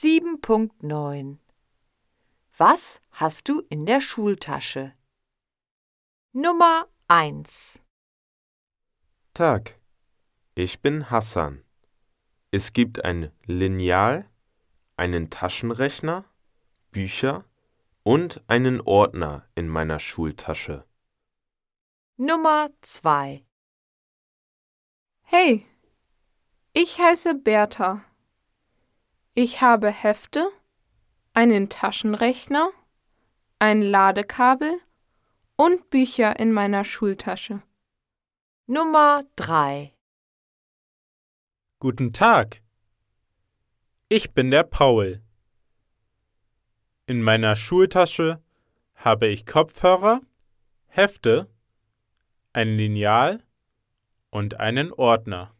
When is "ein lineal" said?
13.04-14.30, 52.52-53.44